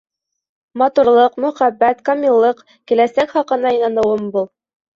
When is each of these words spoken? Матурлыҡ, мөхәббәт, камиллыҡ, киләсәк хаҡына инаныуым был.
Матурлыҡ, 0.81 1.35
мөхәббәт, 1.45 2.01
камиллыҡ, 2.11 2.65
киләсәк 2.91 3.39
хаҡына 3.39 3.77
инаныуым 3.79 4.29
был. 4.37 4.53